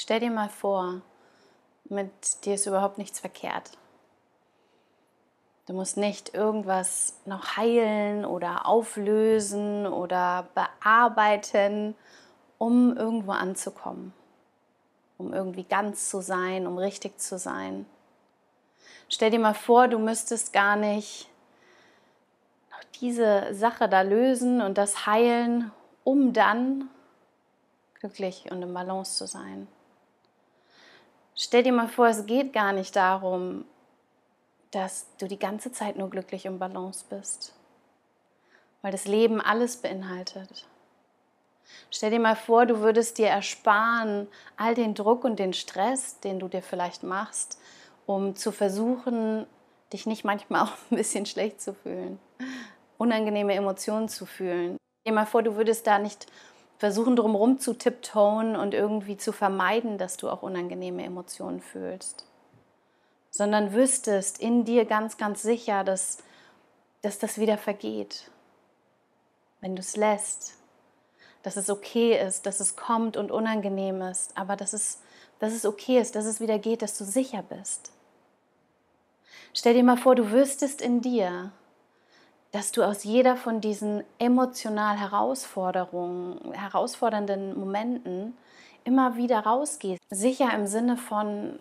Stell 0.00 0.20
dir 0.20 0.30
mal 0.30 0.48
vor, 0.48 1.00
mit 1.86 2.44
dir 2.44 2.54
ist 2.54 2.66
überhaupt 2.66 2.98
nichts 2.98 3.18
verkehrt. 3.18 3.72
Du 5.66 5.72
musst 5.72 5.96
nicht 5.96 6.34
irgendwas 6.34 7.18
noch 7.24 7.56
heilen 7.56 8.24
oder 8.24 8.66
auflösen 8.66 9.88
oder 9.88 10.50
bearbeiten, 10.54 11.96
um 12.58 12.96
irgendwo 12.96 13.32
anzukommen, 13.32 14.14
um 15.18 15.34
irgendwie 15.34 15.64
ganz 15.64 16.08
zu 16.08 16.20
sein, 16.20 16.68
um 16.68 16.78
richtig 16.78 17.18
zu 17.18 17.36
sein. 17.36 17.84
Stell 19.08 19.32
dir 19.32 19.40
mal 19.40 19.52
vor, 19.52 19.88
du 19.88 19.98
müsstest 19.98 20.52
gar 20.52 20.76
nicht 20.76 21.28
noch 22.70 22.84
diese 23.00 23.52
Sache 23.52 23.88
da 23.88 24.02
lösen 24.02 24.62
und 24.62 24.78
das 24.78 25.06
heilen, 25.06 25.72
um 26.04 26.32
dann 26.32 26.88
glücklich 27.98 28.48
und 28.52 28.62
im 28.62 28.72
Balance 28.72 29.16
zu 29.16 29.26
sein. 29.26 29.66
Stell 31.40 31.62
dir 31.62 31.72
mal 31.72 31.86
vor, 31.86 32.08
es 32.08 32.26
geht 32.26 32.52
gar 32.52 32.72
nicht 32.72 32.96
darum, 32.96 33.64
dass 34.72 35.06
du 35.18 35.28
die 35.28 35.38
ganze 35.38 35.70
Zeit 35.70 35.96
nur 35.96 36.10
glücklich 36.10 36.46
im 36.46 36.58
Balance 36.58 37.04
bist, 37.08 37.54
weil 38.82 38.90
das 38.90 39.06
Leben 39.06 39.40
alles 39.40 39.76
beinhaltet. 39.76 40.66
Stell 41.92 42.10
dir 42.10 42.18
mal 42.18 42.34
vor, 42.34 42.66
du 42.66 42.80
würdest 42.80 43.18
dir 43.18 43.28
ersparen 43.28 44.26
all 44.56 44.74
den 44.74 44.96
Druck 44.96 45.22
und 45.22 45.38
den 45.38 45.52
Stress, 45.52 46.18
den 46.18 46.40
du 46.40 46.48
dir 46.48 46.60
vielleicht 46.60 47.04
machst, 47.04 47.60
um 48.04 48.34
zu 48.34 48.50
versuchen, 48.50 49.46
dich 49.92 50.06
nicht 50.06 50.24
manchmal 50.24 50.62
auch 50.64 50.72
ein 50.90 50.96
bisschen 50.96 51.24
schlecht 51.24 51.60
zu 51.60 51.72
fühlen, 51.72 52.18
unangenehme 52.98 53.54
Emotionen 53.54 54.08
zu 54.08 54.26
fühlen. 54.26 54.76
Stell 55.02 55.12
dir 55.12 55.20
mal 55.20 55.26
vor, 55.26 55.44
du 55.44 55.54
würdest 55.54 55.86
da 55.86 56.00
nicht 56.00 56.26
versuchen, 56.78 57.16
drumherum 57.16 57.58
zu 57.58 57.74
tiptoen 57.74 58.56
und 58.56 58.72
irgendwie 58.72 59.16
zu 59.16 59.32
vermeiden, 59.32 59.98
dass 59.98 60.16
du 60.16 60.30
auch 60.30 60.42
unangenehme 60.42 61.02
Emotionen 61.04 61.60
fühlst, 61.60 62.24
sondern 63.30 63.72
wüsstest 63.72 64.40
in 64.40 64.64
dir 64.64 64.84
ganz, 64.84 65.18
ganz 65.18 65.42
sicher, 65.42 65.84
dass, 65.84 66.18
dass 67.02 67.18
das 67.18 67.38
wieder 67.38 67.58
vergeht, 67.58 68.30
wenn 69.60 69.74
du 69.74 69.80
es 69.80 69.96
lässt, 69.96 70.54
dass 71.42 71.56
es 71.56 71.68
okay 71.68 72.16
ist, 72.16 72.46
dass 72.46 72.60
es 72.60 72.76
kommt 72.76 73.16
und 73.16 73.32
unangenehm 73.32 74.00
ist, 74.02 74.36
aber 74.36 74.54
dass 74.54 74.72
es, 74.72 75.00
dass 75.40 75.52
es 75.52 75.66
okay 75.66 75.98
ist, 75.98 76.14
dass 76.14 76.26
es 76.26 76.40
wieder 76.40 76.58
geht, 76.58 76.82
dass 76.82 76.96
du 76.96 77.04
sicher 77.04 77.42
bist. 77.42 77.90
Stell 79.52 79.74
dir 79.74 79.82
mal 79.82 79.96
vor, 79.96 80.14
du 80.14 80.30
wüsstest 80.30 80.80
in 80.80 81.00
dir, 81.00 81.50
dass 82.52 82.72
du 82.72 82.82
aus 82.82 83.04
jeder 83.04 83.36
von 83.36 83.60
diesen 83.60 84.04
emotional 84.18 84.96
Herausforderungen, 84.96 86.52
herausfordernden 86.52 87.58
Momenten 87.58 88.36
immer 88.84 89.16
wieder 89.16 89.40
rausgehst. 89.40 90.02
Sicher 90.10 90.52
im 90.54 90.66
Sinne 90.66 90.96
von, 90.96 91.58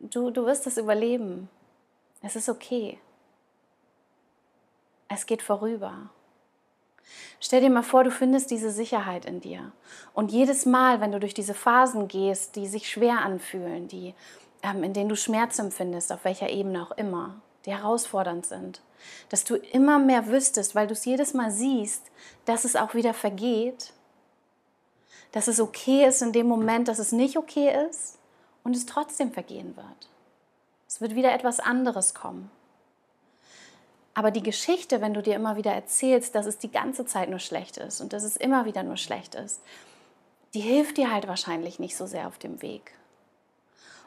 du, 0.00 0.30
du 0.30 0.46
wirst 0.46 0.66
es 0.66 0.78
überleben. 0.78 1.48
Es 2.22 2.36
ist 2.36 2.48
okay. 2.48 2.98
Es 5.08 5.26
geht 5.26 5.42
vorüber. 5.42 6.10
Stell 7.40 7.60
dir 7.60 7.70
mal 7.70 7.82
vor, 7.82 8.04
du 8.04 8.10
findest 8.10 8.50
diese 8.50 8.70
Sicherheit 8.70 9.26
in 9.26 9.40
dir. 9.40 9.72
Und 10.14 10.32
jedes 10.32 10.64
Mal, 10.64 11.00
wenn 11.00 11.12
du 11.12 11.20
durch 11.20 11.34
diese 11.34 11.54
Phasen 11.54 12.08
gehst, 12.08 12.56
die 12.56 12.66
sich 12.66 12.88
schwer 12.88 13.20
anfühlen, 13.20 13.88
die 13.88 14.14
ähm, 14.64 14.82
in 14.82 14.94
denen 14.94 15.10
du 15.10 15.16
Schmerz 15.16 15.58
empfindest, 15.58 16.12
auf 16.12 16.24
welcher 16.24 16.48
Ebene 16.48 16.82
auch 16.82 16.92
immer, 16.92 17.36
die 17.64 17.72
herausfordernd 17.72 18.46
sind. 18.46 18.82
Dass 19.28 19.44
du 19.44 19.56
immer 19.56 19.98
mehr 19.98 20.26
wüsstest, 20.28 20.74
weil 20.74 20.86
du 20.86 20.92
es 20.92 21.04
jedes 21.04 21.34
Mal 21.34 21.50
siehst, 21.50 22.02
dass 22.44 22.64
es 22.64 22.76
auch 22.76 22.94
wieder 22.94 23.14
vergeht, 23.14 23.92
dass 25.32 25.48
es 25.48 25.60
okay 25.60 26.06
ist 26.06 26.22
in 26.22 26.32
dem 26.32 26.46
Moment, 26.46 26.88
dass 26.88 26.98
es 26.98 27.12
nicht 27.12 27.36
okay 27.36 27.86
ist 27.88 28.18
und 28.62 28.76
es 28.76 28.86
trotzdem 28.86 29.32
vergehen 29.32 29.76
wird. 29.76 30.08
Es 30.88 31.00
wird 31.00 31.14
wieder 31.14 31.32
etwas 31.32 31.60
anderes 31.60 32.14
kommen. 32.14 32.50
Aber 34.14 34.30
die 34.30 34.44
Geschichte, 34.44 35.00
wenn 35.00 35.12
du 35.12 35.22
dir 35.22 35.34
immer 35.34 35.56
wieder 35.56 35.72
erzählst, 35.72 36.36
dass 36.36 36.46
es 36.46 36.58
die 36.58 36.70
ganze 36.70 37.04
Zeit 37.04 37.28
nur 37.28 37.40
schlecht 37.40 37.78
ist 37.78 38.00
und 38.00 38.12
dass 38.12 38.22
es 38.22 38.36
immer 38.36 38.64
wieder 38.64 38.84
nur 38.84 38.96
schlecht 38.96 39.34
ist, 39.34 39.60
die 40.54 40.60
hilft 40.60 40.98
dir 40.98 41.10
halt 41.10 41.26
wahrscheinlich 41.26 41.80
nicht 41.80 41.96
so 41.96 42.06
sehr 42.06 42.28
auf 42.28 42.38
dem 42.38 42.62
Weg. 42.62 42.92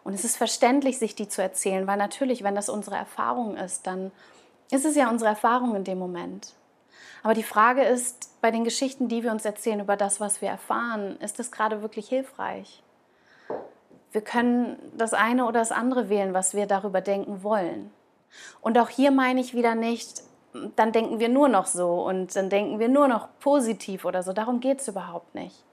Und 0.04 0.14
es 0.14 0.24
ist 0.24 0.38
verständlich, 0.38 1.00
sich 1.00 1.16
die 1.16 1.28
zu 1.28 1.42
erzählen, 1.42 1.88
weil 1.88 1.98
natürlich, 1.98 2.44
wenn 2.44 2.56
das 2.56 2.70
unsere 2.70 2.96
Erfahrung 2.96 3.58
ist, 3.58 3.88
dann 3.88 4.12
ist 4.72 4.86
es 4.86 4.96
ja 4.96 5.10
unsere 5.10 5.30
Erfahrung 5.30 5.76
in 5.76 5.84
dem 5.84 6.00
Moment. 6.00 6.54
Aber 7.24 7.34
die 7.34 7.44
Frage 7.44 7.84
ist, 7.84 8.42
bei 8.42 8.52
den 8.52 8.64
Geschichten, 8.64 9.08
die 9.08 9.24
wir 9.24 9.32
uns 9.32 9.46
erzählen 9.46 9.80
über 9.80 9.98
das, 9.98 10.20
was 10.20 10.42
wir 10.42 10.50
erfahren, 10.50 11.18
ist 11.20 11.40
das 11.40 11.52
gerade 11.52 11.82
wirklich 11.82 12.08
hilfreich? 12.08 12.84
Wir 14.12 14.22
können 14.22 14.78
das 14.96 15.14
eine 15.14 15.46
oder 15.46 15.60
das 15.60 15.72
andere 15.72 16.10
wählen, 16.10 16.34
was 16.34 16.54
wir 16.54 16.66
darüber 16.66 17.02
denken 17.02 17.44
wollen. 17.44 17.92
Und 18.62 18.78
auch 18.78 18.90
hier 18.90 19.12
meine 19.12 19.42
ich 19.42 19.54
wieder 19.54 19.76
nicht, 19.76 20.22
dann 20.76 20.92
denken 20.92 21.20
wir 21.20 21.30
nur 21.30 21.50
noch 21.50 21.66
so 21.66 22.04
und 22.06 22.36
dann 22.36 22.50
denken 22.50 22.80
wir 22.80 22.88
nur 22.90 23.08
noch 23.08 23.28
positiv 23.40 24.06
oder 24.06 24.24
so. 24.24 24.34
Darum 24.34 24.60
geht 24.60 24.80
es 24.80 24.88
überhaupt 24.88 25.36
nicht. 25.36 25.64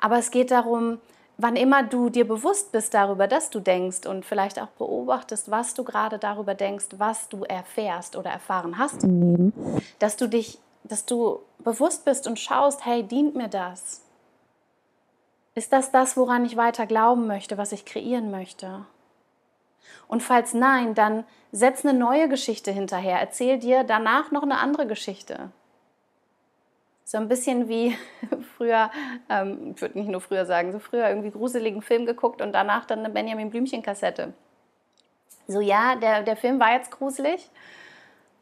Aber 0.00 0.18
es 0.18 0.30
geht 0.30 0.50
darum, 0.50 0.98
wann 1.42 1.56
immer 1.56 1.82
du 1.82 2.08
dir 2.08 2.26
bewusst 2.26 2.72
bist 2.72 2.94
darüber, 2.94 3.26
dass 3.26 3.50
du 3.50 3.60
denkst 3.60 4.06
und 4.06 4.24
vielleicht 4.24 4.60
auch 4.60 4.68
beobachtest, 4.68 5.50
was 5.50 5.74
du 5.74 5.84
gerade 5.84 6.18
darüber 6.18 6.54
denkst, 6.54 6.86
was 6.96 7.28
du 7.28 7.44
erfährst 7.44 8.16
oder 8.16 8.30
erfahren 8.30 8.78
hast 8.78 9.02
im 9.04 9.20
Leben, 9.20 9.52
dass 9.98 10.16
du 10.16 10.28
dich, 10.28 10.58
dass 10.84 11.04
du 11.04 11.40
bewusst 11.58 12.04
bist 12.04 12.26
und 12.26 12.38
schaust, 12.38 12.86
hey, 12.86 13.02
dient 13.02 13.34
mir 13.34 13.48
das? 13.48 14.02
Ist 15.54 15.72
das 15.72 15.90
das, 15.90 16.16
woran 16.16 16.44
ich 16.44 16.56
weiter 16.56 16.86
glauben 16.86 17.26
möchte, 17.26 17.58
was 17.58 17.72
ich 17.72 17.84
kreieren 17.84 18.30
möchte? 18.30 18.86
Und 20.08 20.22
falls 20.22 20.54
nein, 20.54 20.94
dann 20.94 21.24
setz 21.50 21.84
eine 21.84 21.98
neue 21.98 22.28
Geschichte 22.28 22.70
hinterher. 22.70 23.18
Erzähl 23.20 23.58
dir 23.58 23.84
danach 23.84 24.30
noch 24.30 24.42
eine 24.42 24.58
andere 24.58 24.86
Geschichte. 24.86 25.50
So 27.12 27.18
ein 27.18 27.28
bisschen 27.28 27.68
wie 27.68 27.94
früher, 28.56 28.90
ähm, 29.28 29.74
ich 29.74 29.82
würde 29.82 29.98
nicht 29.98 30.08
nur 30.08 30.22
früher 30.22 30.46
sagen, 30.46 30.72
so 30.72 30.78
früher 30.78 31.10
irgendwie 31.10 31.30
gruseligen 31.30 31.82
Film 31.82 32.06
geguckt 32.06 32.40
und 32.40 32.52
danach 32.52 32.86
dann 32.86 33.00
eine 33.00 33.10
Benjamin 33.10 33.50
Blümchen-Kassette. 33.50 34.32
So, 35.46 35.60
ja, 35.60 35.94
der, 35.96 36.22
der 36.22 36.36
Film 36.36 36.58
war 36.58 36.72
jetzt 36.72 36.90
gruselig, 36.90 37.50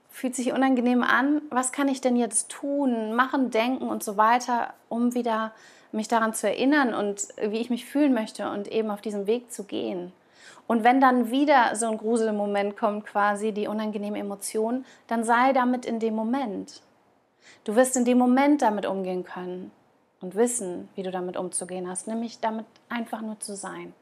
fühlt 0.09 0.37
sich 0.37 0.53
unangenehm 0.53 1.03
an. 1.03 1.43
Was 1.51 1.73
kann 1.73 1.89
ich 1.89 2.01
denn 2.01 2.15
jetzt 2.15 2.49
tun, 2.49 3.13
machen, 3.13 3.51
denken 3.51 3.89
und 3.89 4.05
so 4.05 4.17
weiter, 4.17 4.73
um 4.89 5.15
wieder 5.15 5.51
mich 5.91 6.07
daran 6.07 6.33
zu 6.33 6.47
erinnern 6.47 6.95
und 6.95 7.27
wie 7.43 7.59
ich 7.59 7.71
mich 7.71 7.87
fühlen 7.87 8.15
möchte 8.15 8.49
und 8.53 8.69
eben 8.69 8.93
auf 8.93 9.01
diesem 9.01 9.27
Weg 9.27 9.51
zu 9.51 9.65
gehen? 9.65 10.13
Und 10.69 10.85
wenn 10.85 11.01
dann 11.01 11.33
wieder 11.33 11.75
so 11.75 11.91
ein 11.91 11.99
Gruselmoment 11.99 12.77
kommt, 12.77 13.05
quasi 13.05 13.51
die 13.51 13.67
unangenehme 13.67 14.21
Emotion, 14.21 14.85
dann 15.09 15.25
sei 15.25 15.53
damit 15.53 15.87
in 15.87 15.99
dem 15.99 16.15
Moment. 16.15 16.83
Du 17.65 17.77
wirst 17.77 17.97
in 17.97 18.05
dem 18.05 18.19
Moment 18.19 18.63
damit 18.63 18.87
umgehen 18.87 19.25
können 19.25 19.71
und 20.21 20.35
wissen, 20.35 20.89
wie 20.95 21.03
du 21.03 21.11
damit 21.11 21.37
umzugehen 21.37 21.89
hast, 21.89 22.07
nämlich 22.07 22.41
damit 22.41 22.67
einfach 22.89 23.21
nur 23.21 23.39
zu 23.41 23.57
sein. 23.57 23.95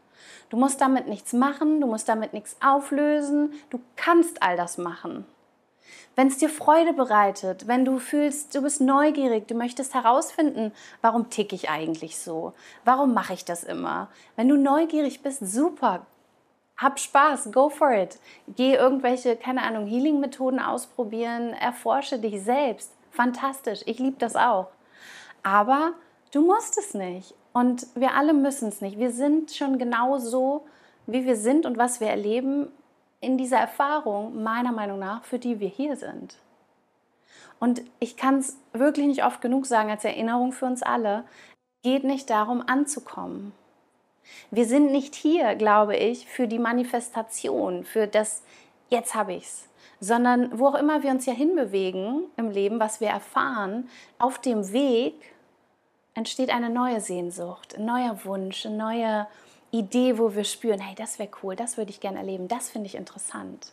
Du 0.51 0.57
musst 0.57 0.81
damit 0.81 1.07
nichts 1.07 1.33
machen, 1.33 1.81
du 1.81 1.87
musst 1.87 2.09
damit 2.09 2.33
nichts 2.33 2.57
auflösen, 2.61 3.53
du 3.71 3.81
kannst 3.97 4.43
all 4.43 4.57
das 4.57 4.79
machen. 4.79 5.27
Wenn 6.17 6.29
es 6.29 6.39
dir 6.39 6.49
Freude 6.49 6.93
bereitet, 6.93 7.69
wenn 7.69 7.85
du 7.85 7.99
fühlst, 7.99 8.55
du 8.55 8.63
bist 8.63 8.81
neugierig, 8.81 9.47
du 9.47 9.55
möchtest 9.55 9.95
herausfinden, 9.95 10.73
warum 11.01 11.31
ticke 11.31 11.55
ich 11.55 11.71
eigentlich 11.71 12.19
so? 12.19 12.55
Warum 12.85 13.15
mache 13.15 13.35
ich 13.35 13.45
das 13.45 13.63
immer? 13.63 14.09
Wenn 14.35 14.49
du 14.49 14.57
neugierig 14.57 15.23
bist, 15.23 15.47
super. 15.47 16.07
Hab 16.77 16.99
Spaß, 16.99 17.53
go 17.53 17.69
for 17.69 17.93
it. 17.93 18.19
Geh 18.49 18.75
irgendwelche, 18.75 19.37
keine 19.37 19.63
Ahnung, 19.63 19.87
Healing-Methoden 19.87 20.61
ausprobieren, 20.61 21.53
erforsche 21.53 22.19
dich 22.19 22.43
selbst. 22.43 22.93
Fantastisch, 23.19 23.81
ich 23.87 23.99
liebe 23.99 24.17
das 24.21 24.37
auch. 24.37 24.69
Aber 25.43 25.95
du 26.31 26.41
musst 26.41 26.79
es 26.79 26.95
nicht. 26.95 27.35
Und 27.53 27.89
wir 27.97 28.15
alle 28.15 28.33
müssen 28.33 28.69
es 28.69 28.81
nicht. 28.81 28.97
Wir 28.97 29.11
sind 29.11 29.51
schon 29.51 29.77
genau 29.77 30.19
so, 30.19 30.69
wie 31.09 31.27
wir 31.27 31.35
sind 31.35 31.67
und 31.67 31.77
was 31.79 31.99
wir 31.99 32.07
erleben 32.07 32.69
in 33.21 33.37
dieser 33.37 33.59
Erfahrung, 33.59 34.41
meiner 34.45 34.71
Meinung 34.71 35.01
nach, 35.01 35.25
für 35.25 35.41
die 35.41 35.59
wir 35.59 35.69
hier 35.69 35.97
sind. 35.97 36.37
Und 37.59 37.83
ich 37.99 38.17
kann 38.17 38.39
es 38.39 38.57
wirklich 38.73 39.09
nicht 39.09 39.25
oft 39.25 39.41
genug 39.41 39.67
sagen 39.67 39.91
als 39.91 40.05
Erinnerung 40.05 40.53
für 40.53 40.67
uns 40.67 40.85
alle, 40.85 41.25
geht 41.83 42.05
nicht 42.05 42.31
darum 42.31 42.63
anzukommen. 42.65 43.53
Wir 44.53 44.65
sind 44.65 44.93
nicht 44.93 45.17
hier, 45.17 45.57
glaube 45.57 45.97
ich, 45.97 46.27
für 46.27 46.47
die 46.47 46.61
Manifestation, 46.61 47.83
für 47.83 48.07
das 48.07 48.45
Jetzt 48.91 49.15
habe 49.15 49.35
ich 49.35 49.45
es 49.45 49.68
sondern 50.01 50.59
wo 50.59 50.69
auch 50.69 50.75
immer 50.75 51.03
wir 51.03 51.11
uns 51.11 51.27
ja 51.27 51.33
hinbewegen 51.33 52.25
im 52.37 52.51
Leben, 52.51 52.79
was 52.81 53.01
wir 53.01 53.09
erfahren, 53.09 53.89
auf 54.19 54.39
dem 54.39 54.73
Weg 54.73 55.15
entsteht 56.15 56.51
eine 56.51 56.71
neue 56.71 57.01
Sehnsucht, 57.01 57.77
ein 57.77 57.85
neuer 57.85 58.25
Wunsch, 58.25 58.67
eine 58.67 58.77
neue 58.77 59.27
Idee, 59.71 60.19
wo 60.19 60.35
wir 60.35 60.45
spüren, 60.45 60.81
hey, 60.81 60.95
das 60.95 61.19
wäre 61.19 61.29
cool, 61.43 61.57
das 61.57 61.77
würde 61.77 61.91
ich 61.91 62.01
gerne 62.01 62.19
erleben, 62.19 62.49
das 62.49 62.71
finde 62.71 62.87
ich 62.87 62.95
interessant. 62.95 63.73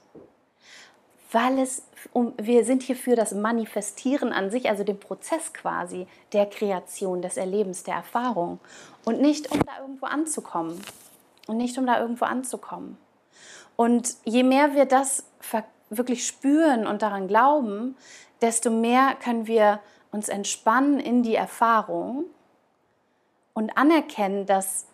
Weil 1.31 1.59
es, 1.59 1.83
um, 2.13 2.33
wir 2.37 2.65
sind 2.65 2.83
hier 2.83 2.95
für 2.95 3.15
das 3.15 3.33
Manifestieren 3.33 4.31
an 4.31 4.51
sich, 4.51 4.69
also 4.69 4.83
den 4.83 4.99
Prozess 4.99 5.53
quasi 5.53 6.07
der 6.33 6.45
Kreation, 6.45 7.21
des 7.21 7.37
Erlebens, 7.37 7.83
der 7.83 7.95
Erfahrung 7.95 8.59
und 9.05 9.21
nicht 9.21 9.51
um 9.51 9.59
da 9.65 9.81
irgendwo 9.81 10.05
anzukommen. 10.05 10.81
und 11.47 11.57
nicht 11.57 11.77
um 11.77 11.85
da 11.85 11.99
irgendwo 11.99 12.25
anzukommen. 12.25 12.97
Und 13.75 14.15
je 14.23 14.43
mehr 14.43 14.73
wir 14.75 14.85
das 14.85 15.25
wirklich 15.89 16.25
spüren 16.25 16.87
und 16.87 17.01
daran 17.01 17.27
glauben, 17.27 17.95
desto 18.41 18.69
mehr 18.69 19.15
können 19.15 19.47
wir 19.47 19.79
uns 20.11 20.29
entspannen 20.29 20.99
in 20.99 21.23
die 21.23 21.35
Erfahrung 21.35 22.25
und 23.53 23.77
anerkennen, 23.77 24.45
dass, 24.45 24.85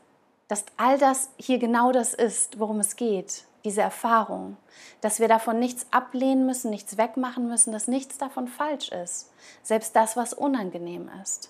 dass 0.48 0.66
all 0.78 0.98
das 0.98 1.30
hier 1.38 1.60
genau 1.60 1.92
das 1.92 2.14
ist, 2.14 2.60
worum 2.60 2.80
es 2.80 2.96
geht, 2.96 3.46
diese 3.64 3.82
Erfahrung. 3.82 4.58
Dass 5.02 5.20
wir 5.20 5.28
davon 5.28 5.60
nichts 5.60 5.86
ablehnen 5.92 6.46
müssen, 6.46 6.70
nichts 6.70 6.98
wegmachen 6.98 7.48
müssen, 7.48 7.72
dass 7.72 7.88
nichts 7.88 8.18
davon 8.18 8.48
falsch 8.48 8.90
ist. 8.90 9.32
Selbst 9.64 9.96
das, 9.96 10.18
was 10.18 10.34
unangenehm 10.34 11.10
ist. 11.22 11.50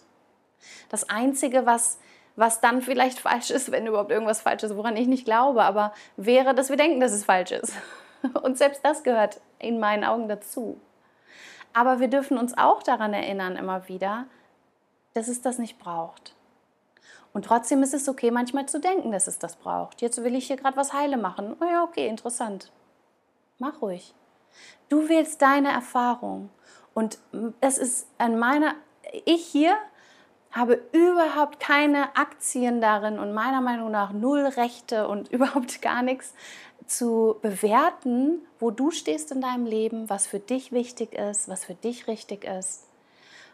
Das 0.89 1.09
Einzige, 1.09 1.65
was, 1.65 1.97
was 2.35 2.61
dann 2.61 2.81
vielleicht 2.81 3.19
falsch 3.27 3.51
ist, 3.51 3.71
wenn 3.71 3.87
überhaupt 3.87 4.11
irgendwas 4.11 4.41
falsch 4.41 4.63
ist, 4.63 4.75
woran 4.75 4.97
ich 4.97 5.07
nicht 5.07 5.25
glaube, 5.25 5.63
aber 5.63 5.93
wäre, 6.17 6.53
dass 6.55 6.69
wir 6.69 6.77
denken, 6.77 6.99
dass 6.99 7.11
es 7.11 7.25
falsch 7.25 7.51
ist. 7.51 7.73
Und 8.41 8.57
selbst 8.57 8.83
das 8.83 9.03
gehört 9.03 9.41
in 9.59 9.79
meinen 9.79 10.03
Augen 10.03 10.27
dazu. 10.27 10.79
Aber 11.73 11.99
wir 11.99 12.07
dürfen 12.07 12.37
uns 12.37 12.57
auch 12.57 12.83
daran 12.83 13.13
erinnern, 13.13 13.55
immer 13.55 13.87
wieder, 13.87 14.25
dass 15.13 15.27
es 15.27 15.41
das 15.41 15.57
nicht 15.57 15.79
braucht. 15.79 16.35
Und 17.33 17.45
trotzdem 17.45 17.81
ist 17.81 17.93
es 17.93 18.09
okay, 18.09 18.29
manchmal 18.29 18.65
zu 18.65 18.79
denken, 18.79 19.11
dass 19.11 19.27
es 19.27 19.39
das 19.39 19.55
braucht. 19.55 20.01
Jetzt 20.01 20.21
will 20.23 20.35
ich 20.35 20.47
hier 20.47 20.57
gerade 20.57 20.75
was 20.75 20.93
heile 20.93 21.17
machen. 21.17 21.55
Oh 21.61 21.65
ja, 21.65 21.83
okay, 21.83 22.07
interessant. 22.07 22.71
Mach 23.57 23.81
ruhig. 23.81 24.13
Du 24.89 25.07
wählst 25.07 25.41
deine 25.41 25.71
Erfahrung. 25.71 26.49
Und 26.93 27.19
es 27.61 27.77
ist 27.77 28.07
an 28.17 28.37
meiner, 28.37 28.75
ich 29.25 29.45
hier 29.45 29.77
habe 30.51 30.81
überhaupt 30.91 31.61
keine 31.61 32.15
Aktien 32.17 32.81
darin 32.81 33.17
und 33.17 33.33
meiner 33.33 33.61
Meinung 33.61 33.89
nach 33.89 34.11
null 34.11 34.45
Rechte 34.45 35.07
und 35.07 35.29
überhaupt 35.31 35.81
gar 35.81 36.01
nichts 36.01 36.33
zu 36.87 37.37
bewerten, 37.41 38.39
wo 38.59 38.71
du 38.71 38.91
stehst 38.91 39.31
in 39.31 39.41
deinem 39.41 39.65
Leben, 39.65 40.09
was 40.09 40.27
für 40.27 40.39
dich 40.39 40.71
wichtig 40.71 41.13
ist, 41.13 41.49
was 41.49 41.65
für 41.65 41.73
dich 41.73 42.07
richtig 42.07 42.43
ist, 42.43 42.83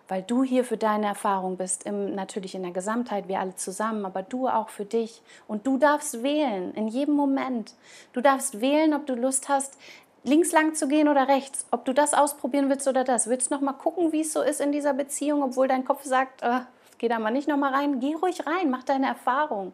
weil 0.07 0.21
du 0.21 0.43
hier 0.43 0.63
für 0.63 0.77
deine 0.77 1.07
Erfahrung 1.07 1.57
bist, 1.57 1.85
im, 1.85 2.15
natürlich 2.15 2.55
in 2.55 2.63
der 2.63 2.71
Gesamtheit, 2.71 3.27
wir 3.27 3.39
alle 3.39 3.55
zusammen, 3.55 4.05
aber 4.05 4.23
du 4.23 4.47
auch 4.47 4.69
für 4.69 4.85
dich. 4.85 5.21
Und 5.47 5.67
du 5.67 5.77
darfst 5.77 6.23
wählen, 6.23 6.73
in 6.73 6.87
jedem 6.87 7.15
Moment. 7.15 7.73
Du 8.13 8.21
darfst 8.21 8.61
wählen, 8.61 8.93
ob 8.93 9.05
du 9.05 9.15
Lust 9.15 9.49
hast, 9.49 9.77
links 10.23 10.51
lang 10.51 10.75
zu 10.75 10.87
gehen 10.87 11.07
oder 11.07 11.27
rechts, 11.27 11.65
ob 11.71 11.85
du 11.85 11.93
das 11.93 12.13
ausprobieren 12.13 12.69
willst 12.69 12.87
oder 12.87 13.03
das. 13.03 13.27
Willst 13.27 13.49
du 13.49 13.55
noch 13.55 13.61
mal 13.61 13.73
gucken, 13.73 14.11
wie 14.11 14.21
es 14.21 14.33
so 14.33 14.41
ist 14.41 14.61
in 14.61 14.71
dieser 14.71 14.93
Beziehung, 14.93 15.43
obwohl 15.43 15.67
dein 15.67 15.85
Kopf 15.85 16.03
sagt, 16.03 16.41
äh, 16.41 16.61
geh 16.97 17.07
da 17.07 17.19
mal 17.19 17.31
nicht 17.31 17.47
noch 17.47 17.57
mal 17.57 17.73
rein. 17.73 17.99
Geh 17.99 18.13
ruhig 18.13 18.45
rein, 18.45 18.69
mach 18.69 18.83
deine 18.83 19.07
Erfahrung. 19.07 19.73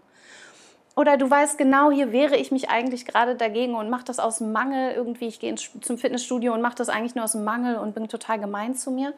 Oder 0.96 1.18
du 1.18 1.30
weißt 1.30 1.58
genau, 1.58 1.90
hier 1.90 2.12
wehre 2.12 2.36
ich 2.36 2.52
mich 2.52 2.70
eigentlich 2.70 3.06
gerade 3.06 3.36
dagegen 3.36 3.74
und 3.74 3.90
mache 3.90 4.06
das 4.06 4.20
aus 4.20 4.42
Mangel 4.42 4.94
irgendwie. 4.94 5.28
Ich 5.28 5.40
gehe 5.40 5.56
zum 5.56 5.98
Fitnessstudio 5.98 6.54
und 6.54 6.62
mache 6.62 6.76
das 6.76 6.90
eigentlich 6.90 7.16
nur 7.16 7.26
aus 7.26 7.34
Mangel 7.34 7.78
und 7.78 7.96
bin 7.96 8.08
total 8.08 8.40
gemein 8.40 8.76
zu 8.76 8.92
mir. 8.92 9.14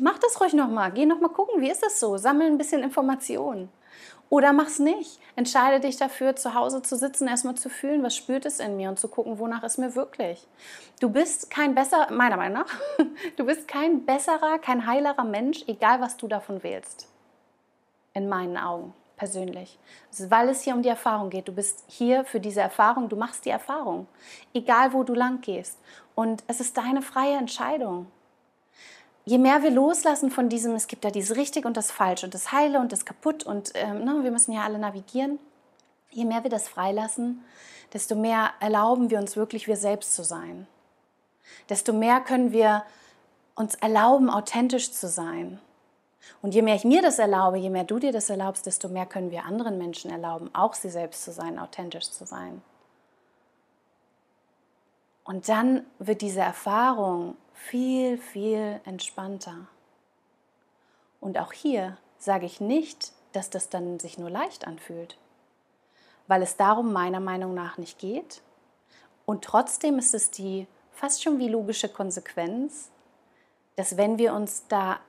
Mach 0.00 0.18
das 0.18 0.38
ruhig 0.40 0.52
nochmal. 0.52 0.92
Geh 0.92 1.06
nochmal 1.06 1.30
gucken, 1.30 1.62
wie 1.62 1.70
ist 1.70 1.82
das 1.82 1.98
so? 1.98 2.18
Sammel 2.18 2.48
ein 2.48 2.58
bisschen 2.58 2.82
Informationen. 2.82 3.70
Oder 4.28 4.52
mach's 4.52 4.78
nicht. 4.78 5.18
Entscheide 5.36 5.80
dich 5.80 5.96
dafür, 5.96 6.36
zu 6.36 6.52
Hause 6.52 6.82
zu 6.82 6.96
sitzen, 6.96 7.28
erstmal 7.28 7.54
zu 7.54 7.70
fühlen, 7.70 8.02
was 8.02 8.16
spürt 8.16 8.44
es 8.44 8.58
in 8.58 8.76
mir 8.76 8.90
und 8.90 8.98
zu 8.98 9.08
gucken, 9.08 9.38
wonach 9.38 9.62
ist 9.62 9.78
mir 9.78 9.94
wirklich. 9.94 10.46
Du 11.00 11.08
bist 11.08 11.48
kein 11.48 11.74
besser, 11.74 12.08
meiner 12.10 12.36
Meinung 12.36 12.58
nach, 12.58 12.74
du 13.36 13.46
bist 13.46 13.68
kein 13.68 14.04
besserer, 14.04 14.58
kein 14.58 14.86
heilerer 14.86 15.24
Mensch, 15.24 15.64
egal 15.68 16.00
was 16.00 16.16
du 16.16 16.26
davon 16.26 16.64
wählst. 16.64 17.06
In 18.14 18.28
meinen 18.28 18.56
Augen 18.56 18.92
persönlich. 19.16 19.78
Weil 20.28 20.48
es 20.48 20.62
hier 20.62 20.74
um 20.74 20.82
die 20.82 20.88
Erfahrung 20.88 21.30
geht. 21.30 21.48
Du 21.48 21.52
bist 21.52 21.84
hier 21.86 22.24
für 22.24 22.40
diese 22.40 22.60
Erfahrung, 22.60 23.08
du 23.08 23.16
machst 23.16 23.44
die 23.44 23.50
Erfahrung, 23.50 24.06
egal 24.54 24.92
wo 24.92 25.02
du 25.02 25.14
lang 25.14 25.40
gehst. 25.40 25.78
Und 26.14 26.44
es 26.46 26.60
ist 26.60 26.76
deine 26.76 27.02
freie 27.02 27.36
Entscheidung. 27.36 28.06
Je 29.24 29.38
mehr 29.38 29.62
wir 29.62 29.70
loslassen 29.70 30.30
von 30.30 30.48
diesem, 30.48 30.74
es 30.74 30.86
gibt 30.86 31.04
ja 31.04 31.10
dieses 31.10 31.36
richtig 31.36 31.64
und 31.64 31.76
das 31.76 31.90
falsch 31.90 32.22
und 32.22 32.32
das 32.32 32.52
heile 32.52 32.78
und 32.78 32.92
das 32.92 33.04
kaputt 33.04 33.42
und 33.42 33.72
ähm, 33.74 34.04
ne, 34.04 34.22
wir 34.22 34.30
müssen 34.30 34.52
ja 34.52 34.62
alle 34.62 34.78
navigieren, 34.78 35.40
je 36.10 36.24
mehr 36.24 36.44
wir 36.44 36.50
das 36.50 36.68
freilassen, 36.68 37.44
desto 37.92 38.14
mehr 38.14 38.52
erlauben 38.60 39.10
wir 39.10 39.18
uns 39.18 39.36
wirklich 39.36 39.66
wir 39.66 39.76
selbst 39.76 40.14
zu 40.14 40.22
sein. 40.22 40.68
Desto 41.68 41.92
mehr 41.92 42.20
können 42.20 42.52
wir 42.52 42.84
uns 43.56 43.74
erlauben, 43.74 44.30
authentisch 44.30 44.92
zu 44.92 45.08
sein. 45.08 45.58
Und 46.42 46.54
je 46.54 46.62
mehr 46.62 46.74
ich 46.74 46.84
mir 46.84 47.02
das 47.02 47.18
erlaube, 47.18 47.58
je 47.58 47.70
mehr 47.70 47.84
du 47.84 47.98
dir 47.98 48.12
das 48.12 48.30
erlaubst, 48.30 48.66
desto 48.66 48.88
mehr 48.88 49.06
können 49.06 49.30
wir 49.30 49.44
anderen 49.44 49.78
Menschen 49.78 50.10
erlauben, 50.10 50.50
auch 50.54 50.74
sie 50.74 50.90
selbst 50.90 51.24
zu 51.24 51.32
sein, 51.32 51.58
authentisch 51.58 52.10
zu 52.10 52.24
sein. 52.24 52.62
Und 55.24 55.48
dann 55.48 55.84
wird 55.98 56.22
diese 56.22 56.40
Erfahrung 56.40 57.36
viel, 57.52 58.16
viel 58.18 58.80
entspannter. 58.84 59.66
Und 61.20 61.38
auch 61.38 61.52
hier 61.52 61.96
sage 62.18 62.46
ich 62.46 62.60
nicht, 62.60 63.12
dass 63.32 63.50
das 63.50 63.68
dann 63.68 63.98
sich 63.98 64.18
nur 64.18 64.30
leicht 64.30 64.66
anfühlt, 64.66 65.18
weil 66.28 66.42
es 66.42 66.56
darum 66.56 66.92
meiner 66.92 67.20
Meinung 67.20 67.54
nach 67.54 67.76
nicht 67.76 67.98
geht. 67.98 68.40
Und 69.26 69.44
trotzdem 69.44 69.98
ist 69.98 70.14
es 70.14 70.30
die 70.30 70.68
fast 70.92 71.22
schon 71.22 71.38
wie 71.38 71.48
logische 71.48 71.88
Konsequenz, 71.88 72.90
dass 73.74 73.96
wenn 73.96 74.18
wir 74.18 74.32
uns 74.32 74.66
da 74.68 75.00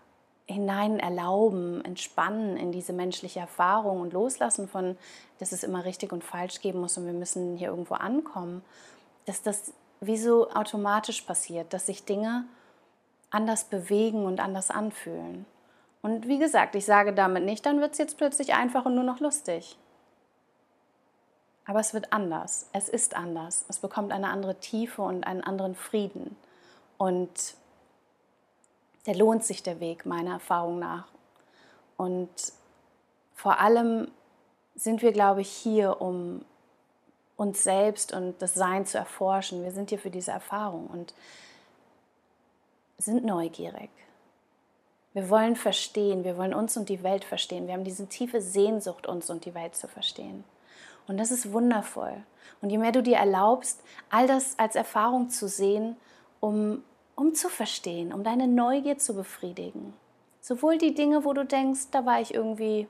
hinein 0.48 1.00
erlauben, 1.00 1.84
entspannen 1.84 2.58
in 2.58 2.72
diese 2.72 2.94
menschliche 2.94 3.42
Erfahrung 3.42 4.02
und 4.02 4.14
loslassen 4.14 4.68
von, 4.68 4.98
dass 5.40 5.52
es 5.52 5.64
immer 5.64 5.86
richtig 5.86 6.14
und 6.14 6.24
falsch 6.24 6.62
geben 6.62 6.80
muss 6.80 6.98
und 6.98 7.06
wir 7.06 7.14
müssen 7.14 7.58
hier 7.58 7.70
irgendwo 7.70 7.96
ankommen, 7.96 8.64
dass 9.26 9.42
das 9.42 9.74
wie 10.00 10.18
so 10.18 10.50
automatisch 10.52 11.22
passiert, 11.22 11.74
dass 11.74 11.88
sich 11.88 12.06
Dinge 12.06 12.46
anders 13.30 13.66
bewegen 13.66 14.26
und 14.26 14.40
anders 14.40 14.70
anfühlen. 14.72 15.46
Und 16.02 16.28
wie 16.28 16.40
gesagt, 16.40 16.76
ich 16.76 16.86
sage 16.86 17.14
damit 17.14 17.44
nicht, 17.44 17.66
dann 17.66 17.82
wird 17.82 17.92
es 17.92 17.98
jetzt 17.98 18.18
plötzlich 18.18 18.54
einfach 18.54 18.86
und 18.86 18.96
nur 18.96 19.04
noch 19.04 19.20
lustig. 19.20 19.78
Aber 21.66 21.82
es 21.82 21.94
wird 21.94 22.14
anders. 22.14 22.70
Es 22.72 22.88
ist 22.88 23.18
anders. 23.18 23.66
Es 23.68 23.80
bekommt 23.80 24.14
eine 24.14 24.30
andere 24.30 24.56
Tiefe 24.56 25.02
und 25.02 25.26
einen 25.26 25.44
anderen 25.44 25.76
Frieden. 25.76 26.38
Und 26.98 27.56
der 29.08 29.16
lohnt 29.16 29.44
sich 29.44 29.64
der 29.64 29.80
Weg, 29.80 30.06
meiner 30.06 30.34
Erfahrung 30.34 30.80
nach. 30.80 31.08
Und 31.96 32.30
vor 33.34 33.60
allem 33.60 34.12
sind 34.76 35.02
wir, 35.02 35.12
glaube 35.12 35.42
ich, 35.42 35.50
hier, 35.50 36.02
um 36.02 36.46
uns 37.38 37.64
selbst 37.64 38.14
und 38.14 38.42
das 38.42 38.54
Sein 38.54 38.86
zu 38.86 38.98
erforschen. 38.98 39.64
Wir 39.64 39.72
sind 39.72 39.90
hier 39.90 40.00
für 40.00 40.10
diese 40.10 40.32
Erfahrung 40.32 40.88
und 40.88 41.14
sind 42.98 43.24
neugierig. 43.26 43.90
Wir 45.14 45.30
wollen 45.30 45.56
verstehen, 45.56 46.24
wir 46.24 46.38
wollen 46.38 46.54
uns 46.54 46.78
und 46.78 46.90
die 46.90 47.02
Welt 47.02 47.24
verstehen. 47.24 47.68
Wir 47.68 47.74
haben 47.74 47.84
diese 47.84 48.08
tiefe 48.08 48.42
Sehnsucht, 48.42 49.08
uns 49.08 49.30
und 49.30 49.46
die 49.46 49.56
Welt 49.56 49.76
zu 49.76 49.88
verstehen. 49.88 50.44
Und 51.08 51.18
das 51.18 51.32
ist 51.32 51.54
wundervoll. 51.54 52.24
Und 52.62 52.70
je 52.70 52.78
mehr 52.78 52.92
du 52.92 53.02
dir 53.02 53.18
erlaubst, 53.18 53.82
all 54.10 54.28
das 54.28 54.60
als 54.60 54.76
Erfahrung 54.76 55.30
zu 55.30 55.48
sehen, 55.48 55.96
um 56.40 56.84
um 57.18 57.34
zu 57.34 57.50
verstehen, 57.50 58.14
um 58.14 58.24
deine 58.24 58.48
Neugier 58.48 58.98
zu 59.00 59.16
befriedigen. 59.16 59.94
Sowohl 60.40 60.78
die 60.78 60.94
Dinge, 60.94 61.26
wo 61.26 61.34
du 61.34 61.44
denkst, 61.44 61.88
da 61.92 62.06
war 62.06 62.22
ich 62.22 62.34
irgendwie, 62.34 62.88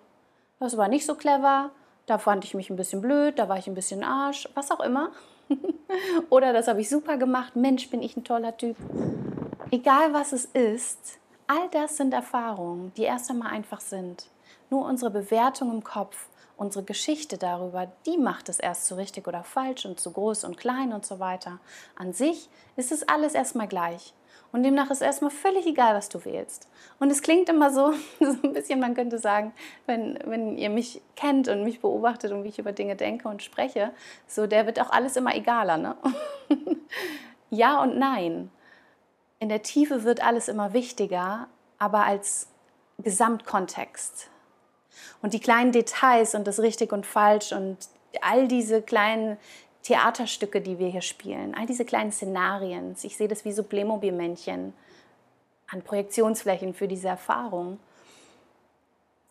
das 0.60 0.78
war 0.78 0.90
nicht 0.90 1.06
so 1.06 1.16
clever, 1.16 1.72
da 2.06 2.18
fand 2.18 2.44
ich 2.44 2.54
mich 2.54 2.70
ein 2.70 2.76
bisschen 2.76 3.02
blöd, 3.02 3.40
da 3.40 3.50
war 3.50 3.58
ich 3.58 3.68
ein 3.68 3.74
bisschen 3.74 4.04
Arsch, 4.04 4.48
was 4.54 4.70
auch 4.70 4.82
immer. 4.82 5.12
Oder 6.30 6.52
das 6.54 6.68
habe 6.68 6.82
ich 6.82 6.90
super 6.90 7.18
gemacht, 7.18 7.56
Mensch, 7.56 7.90
bin 7.90 8.02
ich 8.02 8.18
ein 8.18 8.26
toller 8.26 8.56
Typ. 8.56 8.76
Egal 9.72 10.14
was 10.14 10.34
es 10.34 10.46
ist, 10.46 11.20
all 11.48 11.70
das 11.72 11.96
sind 11.96 12.14
Erfahrungen, 12.14 12.92
die 12.98 13.04
erst 13.04 13.32
einmal 13.32 13.52
einfach 13.52 13.80
sind. 13.80 14.28
Nur 14.70 14.86
unsere 14.86 15.10
Bewertung 15.10 15.72
im 15.72 15.84
Kopf, 15.86 16.28
unsere 16.58 16.84
Geschichte 16.84 17.38
darüber, 17.38 17.88
die 18.06 18.18
macht 18.18 18.50
es 18.50 18.60
erst 18.60 18.88
so 18.88 18.96
richtig 18.96 19.28
oder 19.28 19.44
falsch 19.44 19.86
und 19.86 20.00
zu 20.00 20.12
groß 20.12 20.44
und 20.44 20.58
klein 20.58 20.92
und 20.92 21.06
so 21.06 21.20
weiter. 21.20 21.60
An 21.96 22.14
sich 22.14 22.50
ist 22.76 22.92
es 22.92 23.08
alles 23.08 23.36
erstmal 23.36 23.68
gleich. 23.68 24.14
Und 24.52 24.64
demnach 24.64 24.90
ist 24.90 25.02
erstmal 25.02 25.30
völlig 25.30 25.66
egal, 25.68 25.94
was 25.94 26.10
du 26.10 26.24
wählst. 26.24 26.68
Und 27.00 27.12
es 27.12 27.22
klingt 27.22 27.50
immer 27.50 27.72
so, 27.72 27.92
so 28.20 28.38
ein 28.44 28.54
bisschen, 28.54 28.80
man 28.80 28.96
könnte 28.96 29.20
sagen, 29.20 29.54
wenn, 29.86 30.18
wenn 30.26 30.58
ihr 30.58 30.70
mich 30.70 31.02
kennt 31.16 31.48
und 31.48 31.64
mich 31.64 31.82
beobachtet 31.82 32.32
und 32.32 32.44
wie 32.44 32.50
ich 32.50 32.60
über 32.60 32.72
Dinge 32.72 32.96
denke 32.96 33.28
und 33.28 33.44
spreche, 33.44 33.92
so 34.26 34.48
der 34.48 34.66
wird 34.66 34.80
auch 34.80 34.90
alles 34.90 35.16
immer 35.16 35.36
egaler. 35.36 35.78
Ne? 35.78 35.96
ja 37.50 37.82
und 37.82 37.98
nein. 37.98 38.50
In 39.40 39.50
der 39.50 39.62
Tiefe 39.62 40.04
wird 40.04 40.24
alles 40.24 40.48
immer 40.48 40.74
wichtiger, 40.74 41.48
aber 41.78 42.06
als 42.06 42.48
Gesamtkontext. 42.98 44.32
Und 45.22 45.34
die 45.34 45.40
kleinen 45.40 45.72
Details 45.72 46.36
und 46.36 46.48
das 46.48 46.60
richtig 46.60 46.92
und 46.94 47.06
falsch 47.06 47.52
und 47.52 47.78
all 48.22 48.48
diese 48.48 48.82
kleinen 48.82 49.38
Theaterstücke, 49.84 50.62
die 50.62 50.80
wir 50.80 50.88
hier 50.90 51.02
spielen, 51.02 51.56
all 51.56 51.66
diese 51.66 51.86
kleinen 51.86 52.12
Szenarien. 52.12 52.96
Ich 53.02 53.18
sehe 53.18 53.28
das 53.28 53.46
wie 53.46 53.52
so 53.54 53.64
Playmobil-Männchen 53.64 54.74
an 55.70 55.82
Projektionsflächen 55.82 56.74
für 56.74 56.88
diese 56.88 57.08
Erfahrung. 57.08 57.80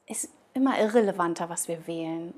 Ist 0.06 0.30
immer 0.54 0.78
irrelevanter, 0.78 1.48
was 1.48 1.68
wir 1.68 1.86
wählen. 1.86 2.32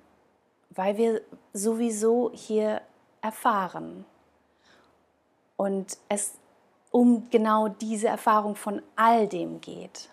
weil 0.70 0.96
wir 0.96 1.22
sowieso 1.52 2.30
hier 2.32 2.80
erfahren 3.20 4.04
und 5.56 5.98
es 6.08 6.34
um 6.90 7.28
genau 7.30 7.68
diese 7.68 8.08
Erfahrung 8.08 8.54
von 8.54 8.82
all 8.96 9.26
dem 9.26 9.60
geht. 9.60 10.08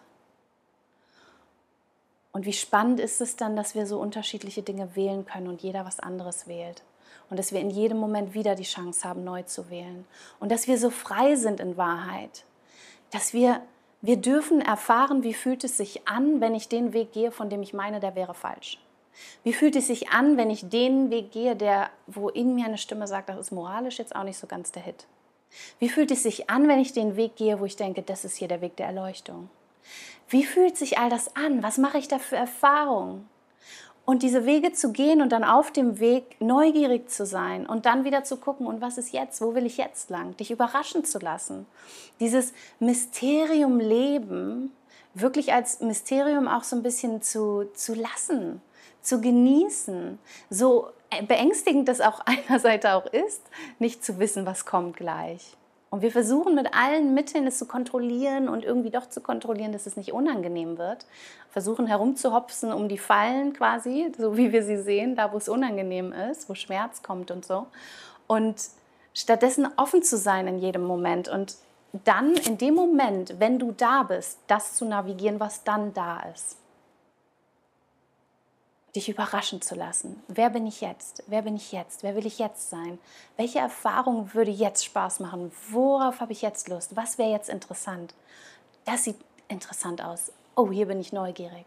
Und 2.36 2.46
wie 2.46 2.52
spannend 2.52 3.00
ist 3.00 3.22
es 3.22 3.38
dann, 3.38 3.56
dass 3.56 3.76
wir 3.76 3.88
so 3.88 3.98
unterschiedliche 3.98 4.62
Dinge 4.62 4.94
wählen 4.98 5.26
können 5.26 5.48
und 5.48 5.62
jeder 5.62 5.86
was 5.86 6.02
anderes 6.02 6.50
wählt. 6.50 6.84
Und 7.30 7.40
dass 7.40 7.54
wir 7.54 7.62
in 7.62 7.70
jedem 7.70 7.98
Moment 7.98 8.34
wieder 8.34 8.56
die 8.56 8.64
Chance 8.64 9.08
haben, 9.08 9.24
neu 9.24 9.44
zu 9.44 9.70
wählen. 9.70 10.06
Und 10.42 10.52
dass 10.52 10.68
wir 10.68 10.78
so 10.78 10.90
frei 10.90 11.38
sind 11.38 11.62
in 11.62 11.78
Wahrheit. 11.78 12.44
Dass 13.10 13.32
wir, 13.32 13.62
wir 14.02 14.18
dürfen 14.18 14.60
erfahren, 14.60 15.24
wie 15.24 15.34
fühlt 15.34 15.64
es 15.64 15.78
sich 15.78 16.10
an, 16.10 16.42
wenn 16.42 16.56
ich 16.56 16.68
den 16.68 16.92
Weg 16.92 17.14
gehe, 17.14 17.32
von 17.32 17.50
dem 17.50 17.62
ich 17.62 17.74
meine, 17.74 18.02
der 18.02 18.16
wäre 18.16 18.34
falsch. 18.34 18.82
Wie 19.46 19.54
fühlt 19.54 19.78
es 19.78 19.88
sich 19.88 20.10
an, 20.10 20.36
wenn 20.36 20.50
ich 20.50 20.68
den 20.68 21.12
Weg 21.12 21.32
gehe, 21.32 21.56
der, 21.56 21.90
wo 22.06 22.28
in 22.28 22.54
mir 22.54 22.66
eine 22.66 22.78
Stimme 22.78 23.08
sagt, 23.08 23.30
das 23.30 23.40
ist 23.40 23.52
moralisch 23.52 23.98
jetzt 23.98 24.14
auch 24.14 24.26
nicht 24.26 24.38
so 24.38 24.46
ganz 24.46 24.74
der 24.74 24.84
Hit? 24.84 25.08
Wie 25.80 25.88
fühlt 25.88 26.12
es 26.12 26.24
sich 26.24 26.50
an, 26.50 26.68
wenn 26.68 26.82
ich 26.82 26.92
den 26.92 27.16
Weg 27.16 27.38
gehe, 27.38 27.62
wo 27.62 27.66
ich 27.66 27.78
denke, 27.78 28.02
das 28.02 28.26
ist 28.26 28.36
hier 28.36 28.50
der 28.50 28.60
Weg 28.60 28.76
der 28.76 28.88
Erleuchtung? 28.88 29.50
Wie 30.30 30.44
fühlt 30.44 30.78
sich 30.78 30.98
all 30.98 31.10
das 31.10 31.36
an? 31.36 31.64
Was 31.64 31.78
mache 31.78 31.98
ich 31.98 32.08
da 32.08 32.20
für 32.20 32.36
Erfahrungen? 32.36 33.30
Und 34.06 34.22
diese 34.22 34.46
Wege 34.46 34.72
zu 34.72 34.92
gehen 34.92 35.22
und 35.22 35.32
dann 35.32 35.44
auf 35.44 35.72
dem 35.72 36.00
Weg 36.00 36.40
neugierig 36.40 37.10
zu 37.10 37.26
sein 37.26 37.66
und 37.66 37.88
dann 37.88 38.04
wieder 38.04 38.24
zu 38.24 38.38
gucken, 38.38 38.68
und 38.68 38.80
was 38.80 39.00
ist 39.00 39.12
jetzt? 39.12 39.42
Wo 39.42 39.56
will 39.56 39.66
ich 39.66 39.78
jetzt 39.78 40.12
lang? 40.12 40.38
Dich 40.38 40.52
überraschen 40.52 41.04
zu 41.04 41.18
lassen. 41.18 41.66
Dieses 42.20 42.54
Mysterium 42.80 43.80
Leben 43.80 44.72
wirklich 45.16 45.54
als 45.54 45.80
Mysterium 45.80 46.48
auch 46.48 46.64
so 46.64 46.76
ein 46.76 46.84
bisschen 46.84 47.24
zu, 47.24 47.66
zu 47.74 47.96
lassen, 47.96 48.62
zu 49.02 49.22
genießen. 49.22 50.20
So 50.52 50.90
beängstigend 51.28 51.88
das 51.88 52.00
auch 52.02 52.20
einerseits 52.26 52.86
auch 52.86 53.08
ist, 53.08 53.42
nicht 53.80 54.04
zu 54.04 54.20
wissen, 54.20 54.46
was 54.46 54.66
kommt 54.66 54.98
gleich. 54.98 55.58
Und 55.90 56.02
wir 56.02 56.12
versuchen 56.12 56.56
mit 56.56 56.74
allen 56.74 57.14
Mitteln 57.14 57.48
es 57.48 57.58
zu 57.58 57.66
kontrollieren 57.66 58.50
und 58.50 58.66
irgendwie 58.66 58.90
doch 58.90 59.08
zu 59.08 59.22
kontrollieren, 59.22 59.72
dass 59.72 59.86
es 59.86 59.96
nicht 59.96 60.12
unangenehm 60.12 60.78
wird. 60.78 61.06
Versuchen 61.50 61.88
herumzuhopsen 61.88 62.74
um 62.74 62.90
die 62.90 62.98
Fallen 62.98 63.54
quasi, 63.54 64.12
so 64.18 64.36
wie 64.36 64.52
wir 64.52 64.64
sie 64.64 64.78
sehen, 64.78 65.16
da 65.16 65.32
wo 65.32 65.38
es 65.38 65.48
unangenehm 65.48 66.12
ist, 66.12 66.50
wo 66.50 66.56
Schmerz 66.56 67.02
kommt 67.02 67.32
und 67.32 67.46
so. 67.46 67.68
Und 68.28 68.62
stattdessen 69.14 69.68
offen 69.78 70.04
zu 70.04 70.18
sein 70.18 70.48
in 70.48 70.58
jedem 70.58 70.84
Moment 70.84 71.30
und 71.30 71.56
dann 72.04 72.34
in 72.36 72.58
dem 72.58 72.74
Moment, 72.74 73.36
wenn 73.40 73.58
du 73.58 73.72
da 73.72 74.04
bist, 74.04 74.40
das 74.48 74.76
zu 74.76 74.84
navigieren, 74.84 75.40
was 75.40 75.64
dann 75.64 75.94
da 75.94 76.20
ist 76.34 76.58
dich 78.96 79.10
überraschen 79.10 79.62
zu 79.62 79.76
lassen. 79.76 80.24
Wer 80.28 80.50
bin 80.50 80.66
ich 80.66 80.82
jetzt? 80.82 81.24
Wer 81.28 81.42
bin 81.42 81.56
ich 81.56 81.72
jetzt? 81.72 82.04
Wer 82.04 82.16
will 82.16 82.26
ich 82.26 82.40
jetzt 82.40 82.70
sein? 82.70 82.98
Welche 83.38 83.60
Erfahrung 83.60 84.34
würde 84.34 84.52
jetzt 84.52 84.86
Spaß 84.86 85.20
machen? 85.20 85.52
Worauf 85.70 86.22
habe 86.22 86.32
ich 86.32 86.42
jetzt 86.42 86.70
Lust? 86.70 86.96
Was 86.96 87.18
wäre 87.18 87.32
jetzt 87.32 87.50
interessant? 87.50 88.14
Das 88.86 89.04
sieht 89.04 89.18
interessant 89.48 90.04
aus. 90.04 90.32
Oh, 90.56 90.72
hier 90.72 90.86
bin 90.86 91.02
ich 91.02 91.12
neugierig. 91.12 91.66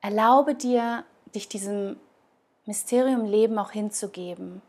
Erlaube 0.00 0.54
dir, 0.54 1.04
dich 1.34 1.48
diesem 1.48 2.00
Mysterium 2.64 3.24
Leben 3.24 3.58
auch 3.58 3.72
hinzugeben 3.72 4.62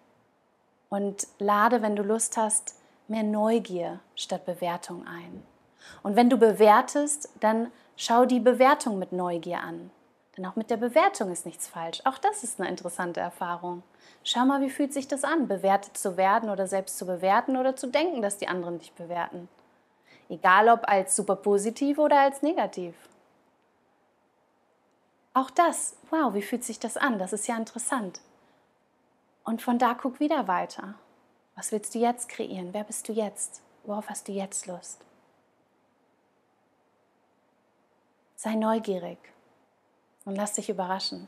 und 0.90 1.28
lade, 1.40 1.82
wenn 1.82 1.96
du 1.96 2.04
Lust 2.04 2.36
hast, 2.36 2.76
mehr 3.08 3.24
Neugier 3.24 4.00
statt 4.16 4.46
Bewertung 4.46 5.08
ein. 5.08 5.44
Und 6.04 6.16
wenn 6.16 6.30
du 6.30 6.38
bewertest, 6.38 7.30
dann 7.40 7.72
schau 7.96 8.26
die 8.26 8.40
Bewertung 8.40 9.00
mit 9.00 9.12
Neugier 9.14 9.62
an. 9.62 9.92
Denn 10.42 10.50
auch 10.50 10.56
mit 10.56 10.72
der 10.72 10.78
Bewertung 10.78 11.32
ist 11.32 11.46
nichts 11.46 11.68
falsch. 11.68 12.02
Auch 12.04 12.18
das 12.18 12.44
ist 12.44 12.60
eine 12.60 12.68
interessante 12.68 13.20
Erfahrung. 13.20 13.84
Schau 14.24 14.44
mal, 14.44 14.60
wie 14.62 14.72
fühlt 14.72 14.92
sich 14.92 15.08
das 15.08 15.24
an, 15.24 15.48
bewertet 15.48 15.96
zu 15.96 16.18
werden 16.18 16.50
oder 16.50 16.66
selbst 16.66 16.98
zu 16.98 17.06
bewerten 17.06 17.58
oder 17.58 17.76
zu 17.76 17.86
denken, 17.86 18.24
dass 18.24 18.40
die 18.40 18.48
anderen 18.48 18.80
dich 18.80 18.92
bewerten. 18.94 19.48
Egal 20.30 20.68
ob 20.70 20.90
als 20.90 21.16
super 21.16 21.36
positiv 21.36 22.00
oder 22.00 22.22
als 22.22 22.42
negativ. 22.42 22.96
Auch 25.36 25.52
das, 25.52 25.96
wow, 26.10 26.34
wie 26.34 26.42
fühlt 26.42 26.64
sich 26.64 26.80
das 26.80 26.98
an? 26.98 27.20
Das 27.20 27.34
ist 27.34 27.48
ja 27.48 27.56
interessant. 27.56 28.20
Und 29.44 29.62
von 29.62 29.78
da 29.78 29.94
guck 29.94 30.20
wieder 30.20 30.48
weiter. 30.48 30.96
Was 31.54 31.72
willst 31.72 31.94
du 31.94 32.00
jetzt 32.00 32.30
kreieren? 32.30 32.70
Wer 32.72 32.84
bist 32.84 33.08
du 33.08 33.14
jetzt? 33.14 33.62
Worauf 33.84 34.10
hast 34.10 34.28
du 34.28 34.32
jetzt 34.32 34.66
Lust? 34.66 35.06
Sei 38.36 38.56
neugierig 38.56 39.20
und 40.25 40.36
lass 40.36 40.54
dich 40.54 40.70
überraschen. 40.70 41.28